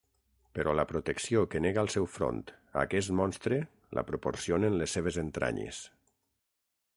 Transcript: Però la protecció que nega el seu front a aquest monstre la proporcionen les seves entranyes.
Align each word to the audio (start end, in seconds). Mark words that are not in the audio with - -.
Però 0.59 0.71
la 0.77 0.85
protecció 0.91 1.43
que 1.51 1.61
nega 1.65 1.83
el 1.87 1.91
seu 1.95 2.07
front 2.13 2.39
a 2.53 2.55
aquest 2.85 3.13
monstre 3.19 3.59
la 3.99 4.05
proporcionen 4.09 4.81
les 4.83 4.97
seves 4.99 5.21
entranyes. 5.25 5.85